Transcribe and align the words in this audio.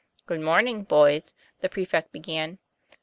"Good 0.25 0.41
morning, 0.41 0.79
boys," 0.81 1.35
the 1.59 1.69
prefect 1.69 2.11
began. 2.11 2.57